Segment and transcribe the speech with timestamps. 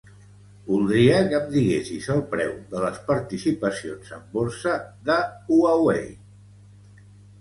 [0.69, 4.73] Voldria que em diguessis el preu de les participacions en borsa
[5.11, 5.19] de
[5.53, 6.09] Huawei.